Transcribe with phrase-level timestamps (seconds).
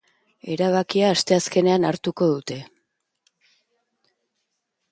[0.53, 2.57] Erabakia asteazkenean hartuko dute.